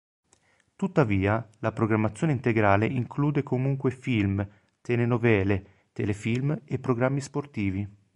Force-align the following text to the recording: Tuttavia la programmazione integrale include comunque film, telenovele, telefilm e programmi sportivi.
Tuttavia 0.75 1.47
la 1.59 1.71
programmazione 1.71 2.33
integrale 2.33 2.87
include 2.87 3.43
comunque 3.43 3.91
film, 3.91 4.43
telenovele, 4.81 5.89
telefilm 5.93 6.59
e 6.65 6.79
programmi 6.79 7.21
sportivi. 7.21 7.87